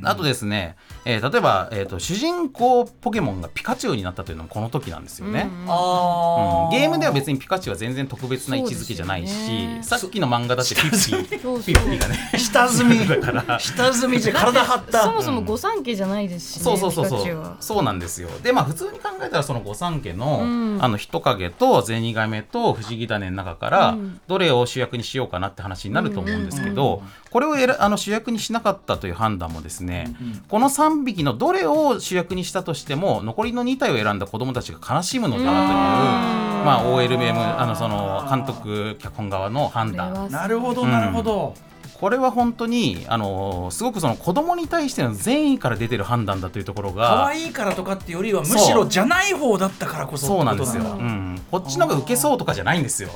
[0.00, 0.06] うん。
[0.06, 5.48] あとですね、えー例えば、えーと主人公ポケモンがピカチュウになったというのもこの時なんですよね。
[5.66, 6.78] あうん。
[6.78, 12.32] ゲームでは別にピカチュウは全然特別な位置づけじゃないし、ねさっきの漫画だってピッピーピッピーがね。
[12.38, 13.58] 下積みだから。
[13.60, 15.02] 下積みじゃ体張った。
[15.02, 17.56] そもそも御三家じゃないですしねそうそうそうピカチュウは。
[17.60, 18.28] そうそうなんですよ。
[18.42, 20.78] でまあ普通に考えたらその御三家の,、うん。
[20.80, 24.20] あの人影と銭亀と不思議種の中から、うん。
[24.28, 30.14] どれを主役にしようかなって話になると思うんですけど、これを選あの主役にしなかったという判断もですね、
[30.48, 40.30] この3匹のどれを主役にしたとしても残りの2体を選んだ子供たちが悲しむのだなという、まあ、OLM あのその監督脚本側の判断。
[40.30, 41.54] なるほどなるほど、
[42.02, 53.10] これは本当にあのすごくその子供に対しての善意から出てる判断だというところが可愛いからとかってよりはむしろじゃない方だったからこそそうなんですよ、うん、こっちの方が受けそうとかじゃないんですよ。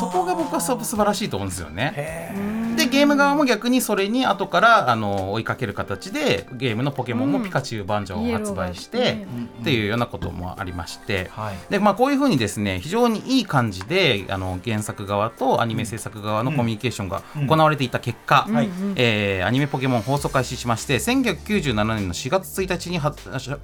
[0.00, 2.32] そこが僕はす素晴らしいと思うんですよね
[2.94, 9.26] ゲーム側も逆にそれに後からあの追いかける形でゲームのポケモンもピカチュウバンジョンを発売して、
[9.60, 11.30] っていうようなこともありまして、
[11.70, 18.68] でまあ、こういうふうにですね非常にいい感じであの原作側とアニメ制作側のコミュニケーションが行われていた結果、はい。
[18.96, 23.14] えーアニメポケモン放送開始しまして1997年の4月1日には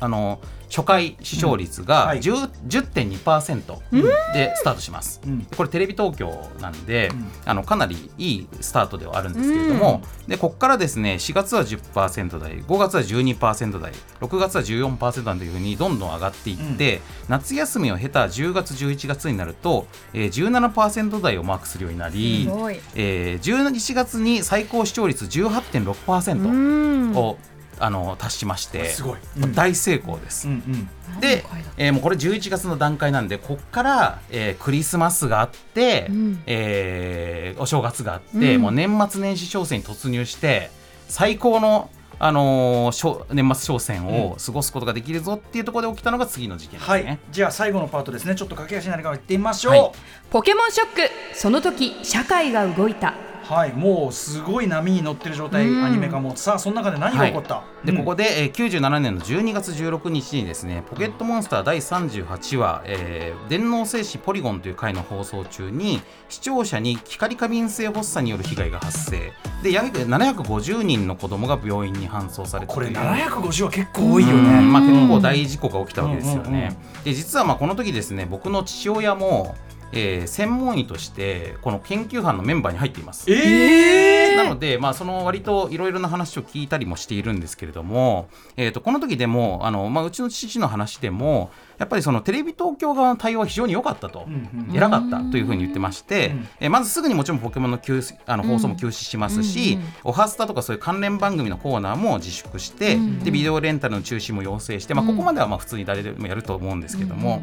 [0.01, 2.09] あの初回視聴率がうん。
[2.09, 2.19] はい。
[2.21, 5.47] 10 10.2%でスタートします、うん。
[5.57, 7.11] これテレビ東京なんで、
[7.45, 22.49] あのかなりいいスタートではあるんですけれども、でここからですね4月は10%台5月は12%台6月は14%台というふうにどんどん上がっていって、夏休みを経た10月11月になると、えー、17%台をマークするようになり
[22.95, 27.15] えー、11月に最高視聴率18.6%うん。
[27.15, 27.39] を、
[27.81, 29.19] あの達しましてすごい。
[29.55, 30.47] 大成功です。
[30.49, 31.21] うんうん。
[31.21, 31.45] で、
[31.77, 36.43] えーもうこれ11月の段階なんでこっから、えークリスマスがあって、うん。
[36.47, 38.63] えーお正月があって、うん。
[38.63, 40.71] もう年末年始商戦に突入して
[41.09, 46.93] 最高の、あのーしょ年末商戦を過ごすことができるぞっていうところで起きたのが次の事件ですね。
[46.93, 47.19] はい。
[47.31, 48.35] じゃあ最後のパートですね。
[48.35, 49.73] ちょっと駆け足になりから言ってみましょう。
[49.73, 49.93] はい。
[50.31, 51.01] ポケモンショック。
[51.35, 53.15] その時社会が動いた
[53.51, 55.85] はい、もうすごい波に乗ってる状態、うん。
[55.85, 56.37] アニメ化も。
[56.37, 57.99] さあその中で何が起こった、でうん。
[57.99, 69.33] ここで、えー97年の12月16日にですね「ポケットモンスター第38話、えー電脳戦士ポリゴン」という回の放送中に視聴者に光過敏性発作による被害が発生。
[69.65, 74.73] で約750人の子供が病院に搬送されてこれという750は結構多いようね、ん。
[74.73, 76.77] まあ、結構大事故が起きたわけですよね。
[77.05, 79.57] で実はまあこの時ですね僕の父親も、
[79.93, 83.31] えー専門医としてこの研究班のメンバーに入っています。
[83.31, 94.29] ええなので、まあ、その割といろいろな話を聞いたりもしているんですけれども、えー、とこの時でもあの、まあ、うちの父の話でもやっぱりそのテレビ東京側の対応は非常に良かったと、
[94.75, 97.81] 偉かったというふうに言ってまして、えーまずすぐにもちろんポケモンの
[98.27, 107.43] あの放送も休止しますし、オハスタとかそういう関連番組のコーナーも自粛して、でビデオレンタルの中止も要請して、まあ、ここまではまあ普通に誰でもやると思うんですけども、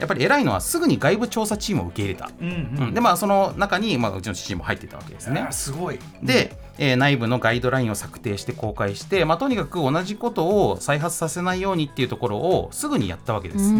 [0.00, 2.92] やっぱり偉いのはすぐに外部調査チームを受け入れた、うん。
[2.92, 5.46] でまあ、その中に、まあ、うちの父も入ってたわけですね。
[5.48, 13.72] あすごいで、えー内部のガイドラインを策定して公開して、まあ、とにかく同じことを再発させないようにっていうところをすぐにやったわけです。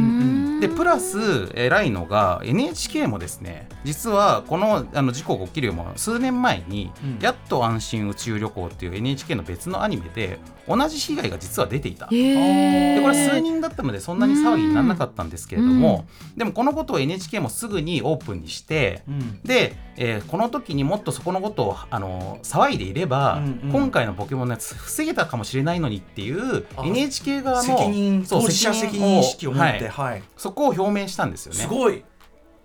[0.60, 12.06] でプラス偉いのが NHK もですね実はこのあの事故が起きるよりも数年前に「やっと安心宇宙旅行」っていう NHK の別のアニメで同じ被害が実は出ていた。
[12.06, 19.40] でこれ数人だったのでそんなに騒ぎにならなかったんですけれども、でもこのことを NHK もすぐにオープンにして、ん。
[19.42, 23.70] で、えーこの時にもっとそこのことをあの騒いでいれば、うんうん。
[23.72, 30.12] 今回のポケモンのやつ防げたかもしれないのにっていうあ NHK 側の責任そう責任意識を持ってはい。
[30.12, 30.22] はい。
[30.36, 31.58] そこを表明したんですよね。
[31.58, 32.04] すごい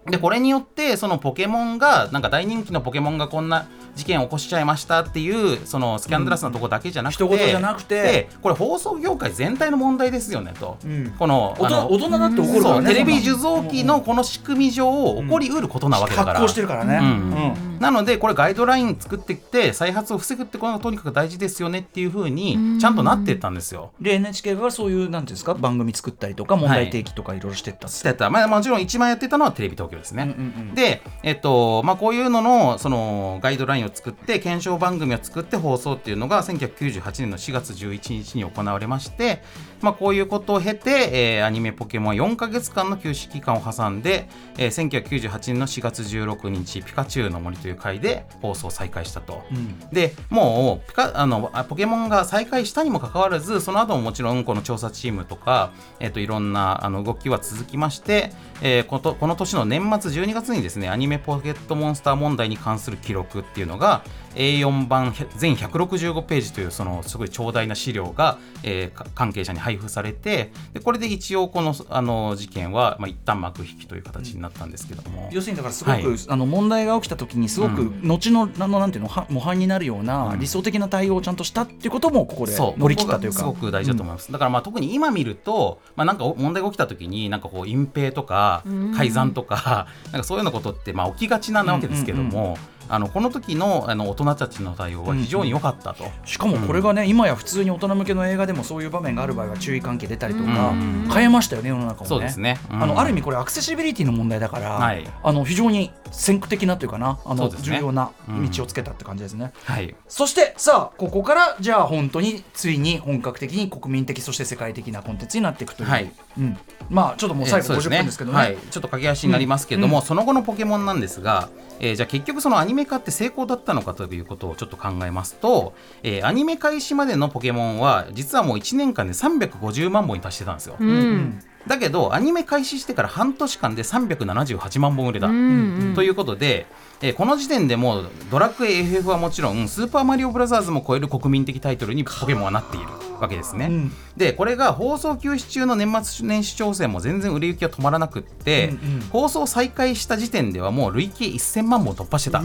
[0.06, 7.30] でこれによってそのポケモンがなんか大人気のポケモンがこんな事件を起こしちゃいましたっていうそのスキャンダラスなとこだけじゃなくて、うん。
[7.30, 8.02] 一言じゃなくて。
[8.02, 11.14] でこれ放送業界全体の問題ですよねと、うん。
[11.20, 12.88] この大人大人だって怒るからね。
[12.88, 17.66] テレビ受像機のこの仕組み上起こりうることなわけだから、発行してるからねうん。
[17.66, 17.80] うん。
[17.80, 23.92] なのでこれガイドライン作ってきて再発を防ぐってことがとにかく大事ですよねっていうふうにちゃんとなっていったんですよ。
[24.00, 25.54] で NHK がそういうなんていうんですか？
[25.54, 30.23] 番組作ったりとか問題提起とかいろいろしてったっしてた、まあ、もちろん一番やってたのはテレビ東京ですね。
[30.23, 30.38] うんうん
[30.69, 39.43] うんで、えっとまあ、こういうののそのガイドラインを作って検証番組を作って放送っていうのが1998年の4月11日に行われまして、
[39.82, 49.43] まあ、こういうことを経て、えーアニメ「ポケモン」は4か月間の休止期間を挟んで、えー1998年の4月16日「ピカチュウの森」という回で放送を再開したと。
[49.51, 64.04] うんでもうピカあのあポケモンが再開したにもかかわらずその後ももちろんこの調査チームとか、えっといろんなあの動きは続きまして、えーことこの年の年末12月にですねアニメポケットモンスター問題に関する記録っていうのが
[64.36, 75.30] A4 版全165ページというそのすごい長大な資料が、えーか関係者に配布されてでこれで一応このあの事件は、まあ、一旦幕引きという形になったんですけども。
[75.32, 76.04] 要するにだからすごく、はい。
[76.28, 78.08] あの問題が起きた時にすごくうん。
[78.08, 80.39] 後のあのなんていうのは模範になるようなうん。
[80.39, 82.80] 理想的な対応をちゃんとしたっていうこともここでそう。
[82.80, 83.44] 乗り切ったというか。
[83.44, 88.63] ここがすごく大事だと思います、だからまあ特に今見ると、まあ、なんか問題が起きた時になんかこう隠蔽とか
[88.96, 92.58] 改ざんとかなんかそういうようなことってまあ起きがちなわけですけども、
[92.91, 96.04] あのこの時のあの大人たちの対応は非常に良かったと。
[96.25, 101.10] しかもこれがね、今や普通に大人向けの映画でもそういう場面がある場合は注意喚起出たりとか、うん。
[101.10, 102.08] 変えましたよね世の中もね。
[102.08, 102.60] そうですね。
[102.69, 102.84] うん。
[102.84, 105.08] あのある意味これアクセシビリティの問題だから、はい。
[105.23, 109.95] あの非常に先駆的なというかなあの、重要なうん道をつけたって感じですね、はい。
[110.10, 116.12] そしてさあここからじゃあ本当についに本格的に国民的そして世界的なコンテンツになっていくという、はい。
[116.38, 116.58] うん、
[116.89, 121.49] まあちょっともう最後えーそう50分ですけどね,、はい、ちょっと駆け足になりますけども、その後のポケモンなんですが、
[121.84, 130.76] えーじゃあ結局そのアニメ化って成功だったのかということをちょっと考えますと、えーアニメ開始までのポケモンは実はもう1年間で350万本に達してたんですよ。
[130.80, 135.28] うんだけどアニメ開始してから半年間で378万本売れた。
[135.28, 136.65] うんということで、
[137.02, 142.88] えーこの時点でもうドラクエ FF はもちろんスーパーマリオブラザーズも超える国民的タイトルにポケモンはなっている
[143.19, 143.67] わけですね。
[143.67, 152.39] うんでこれが放送休止中の年末年始挑戦も全然売れ行きが止まらなくって、うんうん放送再開した時点ではもう累計1000万本突破してた。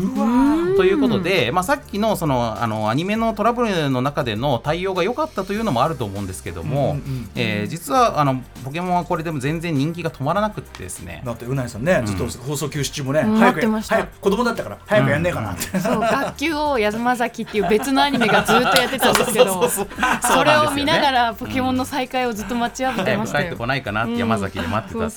[0.77, 11.23] ということで、まあ、さっきのそのあのアニメのトラブルの中での対応が良かったというのもあると思うんですけども、うんうんえー実はあのポケモンはこれでも全然人気が止まらなくってですね。
[11.25, 13.37] だってうなぎさんね、ずっと放送休止中もね、うん。
[13.37, 13.95] 早く待ってました。
[13.97, 23.45] 早く子供だったから早くやんねえかなって、そう学級を山崎っていう別のアニメがずっとやってたんですけどそれを見ながらポケモンの再開をずっと待ちわびて早ましたよ。
[23.45, 23.67] く帰ってこ。
[23.67, 25.09] ないかなって山崎で待ってた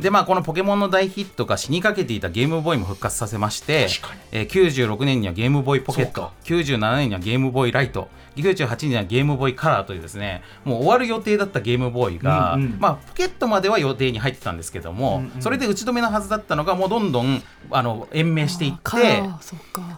[0.00, 12.76] でまあこのポケモンの大ヒットが死にかけていたゲームボーイも復活させまして確かに、えー96年にはゲームボーイポケット97年にはゲームボーイライト98年にはゲームボーイカラーというですねもう終わる予定だったゲームボーイが、うんうん。
[12.78, 15.42] まあポケットまでは予定に入ってたんですけども、うんうん。
[15.42, 19.22] それで打ち止めのはずだったのがもうどんどんあの延命していカって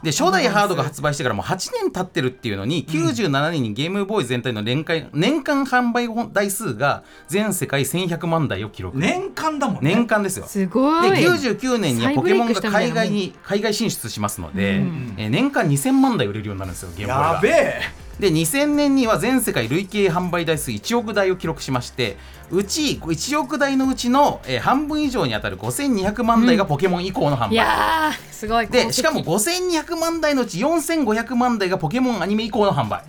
[0.02, 9.94] で初代ハードが発売してからもう8年経ってるっていうのに、97年にゲームボーイ全体の年間年間販売台数が全世界1100万台を記録、年間だもんね。
[9.94, 10.46] 年間ですよ。
[10.46, 11.26] すごでい。
[11.26, 17.34] 99年にはポケモンが海外に海外進出しますので、うんえー年間2000万台売れるようになるんですよゲームボーイが。
[17.34, 22.16] やべえで2000年には全世界累計販売台数1億台を記録しまして
[22.50, 28.66] うち1億台のうちの、えー半分以上に当たる5200万台がポケモン以降の販売、いやーすごい。
[28.66, 33.02] でしかも5200万台のうち4500万台がポケモンアニメ以降の販売、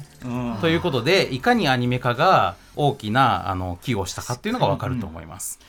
[0.59, 5.59] ということでいかにアニメ化が大きなあの寄与をしたかっていうのが分かると思います。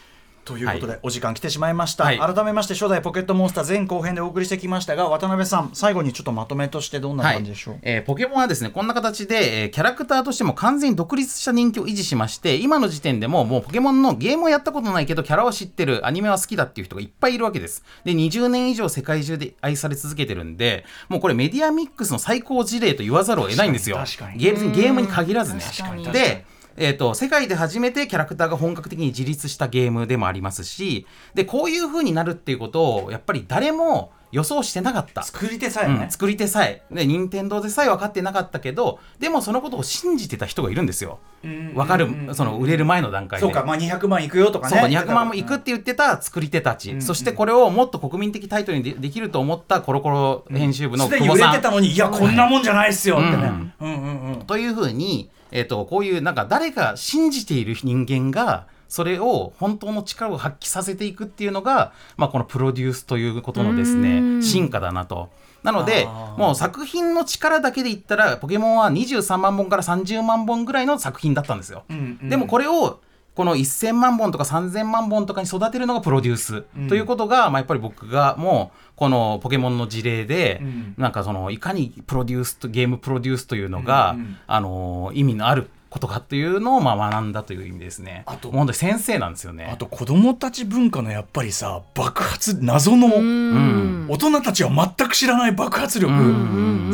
[0.46, 2.18] ということで、はお時間来てしまいました、はい。
[2.18, 17.84] 改めまして初代ポケットモンスター前後編でお送りしてきましたが渡辺さん最後にちょっとまとめとしてどんな感じでしょう、えーポケモンはですねこんな形で、えーキャラクターとしても完全に独立した人気を維持しまして今の時点でももうポケモンのゲームをやったことないけどキャラは知ってるアニメは好きだっていう人がいっぱいいるわけです。
[18.04, 23.96] で20年以上世界中で愛され続けてるんでもうこれメディアミックスの最高事例と言わざるを得ないんですよ。
[23.96, 24.38] 確かに。
[24.38, 25.60] ゲームゲームに限らずね。
[25.60, 26.04] 確かに。
[26.12, 26.44] で
[26.76, 35.22] えー、と世界で初めてキャラクターが本格的に自立したゲームでもありますしでこういう風になるっていうことをやっぱり誰も予想してなかった。
[35.22, 36.82] 作り手さえね、うん作り手さえ。
[36.90, 41.20] で任天堂でさえ分かってなかったけどでもそのことを信じてた人がいるんですよ。
[41.42, 42.34] 分かる？
[42.34, 43.46] その売れる前の段階で。
[43.46, 44.80] そうか、まあ、200万いくよとかね。
[44.80, 53.72] そう200万もいくって言ってた作り手たち、そしてこれをもっと国民的タイトルにでできると思ったコロコロ編集部のすでに売れ久保さんてたのにいやこんなもんじゃないっすよってね、うん。
[53.80, 54.42] うんうんうん。
[54.42, 65.28] というふうに、えー、とこういうなんか誰か信じている人間がそれを本当の力を発揮させていくっていうのが、まあ、このプロデュースということのですね進化だなと。
[65.62, 71.84] なのでもう作品の力だけで言ったらポケモンは23万本から30万本ぐらいの作品だったんですよ。
[71.90, 73.00] んうんでもこれを
[73.36, 80.94] この1000万本とか3000万本とかに育てるのがプロデュース、ということが、まあ、やっぱり僕がもうこのポケモンの事例で、ん。
[80.96, 88.24] なんかそのいかにプロデュースとゲームプロデュースというのが、うんうんあの意味のあることかっていうのをまあ学んだという意味ですね。
[88.26, 89.70] あともう本当に先生なんですよね。
[89.72, 93.96] あと子供たち文化のやっぱりさ爆発謎のうん。
[94.08, 96.12] 大人たちは全く知らない爆発力、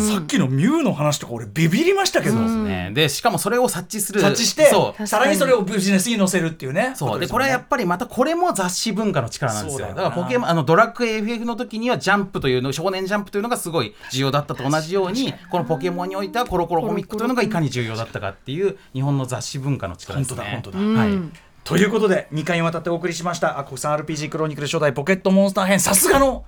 [0.01, 5.07] さっきのミュウの話とか俺ビビりましたけど、ね、でしかもそれを察知する察知してそう。
[5.07, 7.20] さらにそれをビジネスに載せるっていうねそう。
[7.20, 9.88] でこれはやっぱりまたこれも雑誌文化の力なんですよ。
[9.88, 15.34] だだからポケモンあのドラクエ FF の時にはジャンプというの少年ジャンプというのがすごい重要だったと同じように。
[15.51, 21.18] このポケモンにおいてはコロコロコミックというのがいかに重要だったかっていう日本の雑誌文化の力ですね本当だ本当だはい
[21.64, 26.45] ということで2回にわたってお送りしましたあ国産 RPG クロニクル初代ポケットモンスター編さすがの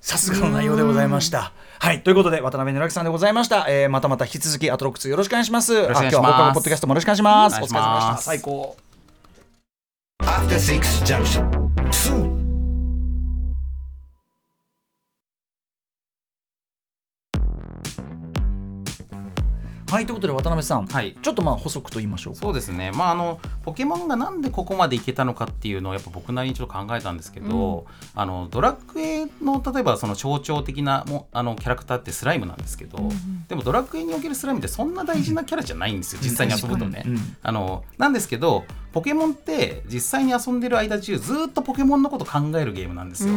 [0.00, 1.52] さすがの内容でございました。
[1.80, 5.74] はいということで渡辺則明さんでございました、えーまたまた引き続きアトロックスよろしくお願いします。
[5.74, 7.54] ろしくお願いしますあ今日は放課後ポッドキャストもよろしくお願いします。
[7.54, 8.12] おお願いし疲れ様でした。
[8.12, 8.76] ます最高。
[10.22, 12.37] After Six Junction.
[19.90, 21.16] はいということで渡辺さん、はい。
[21.22, 22.40] ちょっとまあ補足と言いましょうか。
[22.40, 32.98] そうですね、まあ、あのポケモンがなんでここまでいけたのかっていうのをやっぱ僕なりにちょっと考えたんですけど、あのドラクエの例えばその象徴的なもあのキャラクターってスライムなんですけど、
[33.48, 37.04] でもドラクエにおけるスライムってそんな大事なキャラじゃないんですよ、実際に遊ぶとね。
[37.06, 37.36] うん。
[37.42, 43.34] あのなんですけどポケモンって実際に遊んでる間中ずっとポケモンのこと考えるゲームなんですよ。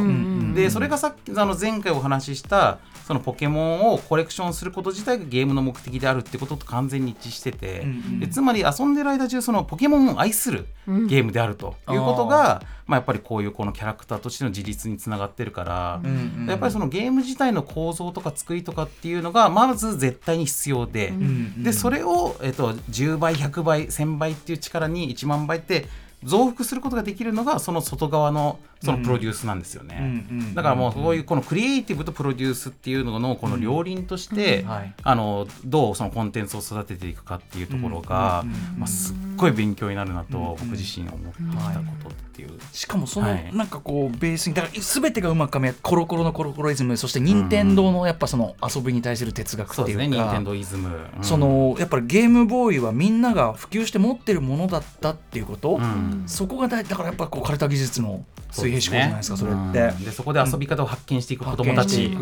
[0.53, 7.85] でそれがさっきあの前回お話ししたそのポケモンをコレクションすること自体がゲームの目的であるってことと完全に一致してて、
[8.19, 21.13] でつまり遊んでる間中そのポケモンを愛するゲームであるということが、まあ、やっぱりこういうこのキャラクターとしての自立につながってるから、んやっぱりそのゲーム自体の構造とか作りとかっていうのがまず絶対に必要で、
[21.57, 25.85] でそれを、えっと、10倍100倍1000倍っていう力に1万倍って
[26.23, 30.25] 増幅することができるのがその外側のそのプロデュースなんですよね。
[30.55, 34.93] だからもうそういうこのクリエイティブとプロデュースっていうののこの両輪として、はい。
[35.03, 38.43] あのどうそのコンテンツを育てていくかっていうところが、
[38.77, 42.49] まあ、すっごい勉強になるなと僕自身思ってきたことっていう。
[42.71, 43.51] しかもその、はい。
[43.53, 50.89] なんかこうベースにだから全てがうまくかみコロコロのコロコロイズムそして任天堂のやっぱその遊びに対する哲学っていうか、そうですね、任天堂イズム。
[51.17, 51.23] うん。
[51.23, 59.59] そのやっぱりゲームボーイはみんなが普及して持ってるものだったっていうこと、うんそこが大だからやっぱこうカルタ技術の水平思考じゃないですかそれって。
[59.59, 60.05] うん。
[60.05, 62.15] でそこで遊び方を発見していく子供たち、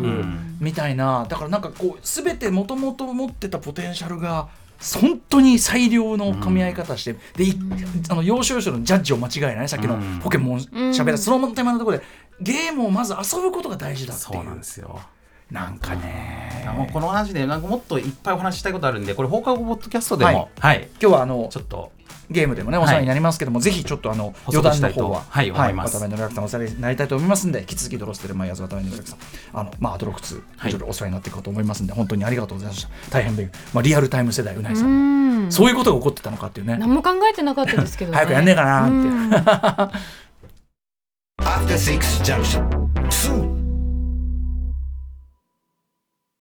[0.60, 1.26] みたいな。
[1.28, 4.48] だからなんかこう全てもともと持ってたポテンシャルが
[5.00, 7.58] 本当に最良の噛み合い方して、でい
[8.08, 9.68] あの要所要所のジャッジを間違えない。
[9.68, 10.20] さっきのうん。
[10.20, 12.04] ポケモン喋った、その手前のところで
[12.40, 14.32] ゲームをまず遊ぶことが大事だっていう。
[14.34, 15.00] そうなんですよ。
[15.50, 16.48] なんかね。
[16.76, 20.88] もうこの話でなんかもっといっぱいお話ししたいことあるんでこれ放課後ポッドキャストでも、はい。
[21.00, 21.90] 今日はあのちょっと
[22.30, 25.00] ゲームでもねお世話になりますけども、ぜひちょっとあの補余足したいと。
[25.00, 25.98] 談の方ははい思います。
[25.98, 29.18] 渡辺則明さんお世話になりたいと思いますんで引き続きドロステルマイヤーズ渡辺則明さん
[29.60, 30.70] あのまあアドロックスはい。
[30.70, 32.90] いろいろお世話になっていこうと思いますんで、本当にありがとうございました。
[33.10, 33.58] 大変勉強。
[33.74, 36.76] まあリアルタイム世代うないさん、そういうことが起こってたのかっていうね。
[36.78, 38.16] 何も考えてなかったですけどね。
[38.18, 38.90] 早くやんねえかなっ
[39.90, 39.96] て